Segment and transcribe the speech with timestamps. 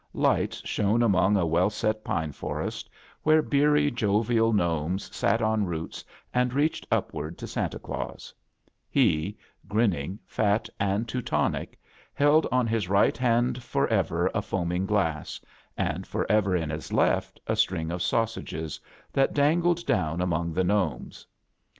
[0.15, 2.89] Lights shone among a well set pine forest,
[3.21, 8.33] where beery, Jovial gnomes sat on roots and reached upward to Santa Oaus;
[8.89, 9.37] he,
[9.67, 11.79] grinning, fat, and Teu tonic,
[12.15, 15.39] held in his right hand forever a foam ing sJass,
[15.77, 18.79] and forever in his left a string,\^, of sausages
[19.13, 21.27] that dangled down among the gnomes.